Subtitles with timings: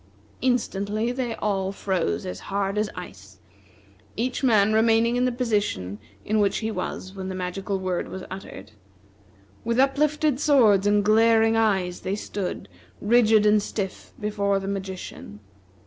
[0.41, 3.37] Instantly, they all froze as hard as ice,
[4.17, 8.23] each man remaining in the position in which he was when the magical word was
[8.31, 8.71] uttered.
[9.63, 12.67] With uplifted swords and glaring eyes they stood,
[12.99, 15.39] rigid and stiff, before the magician.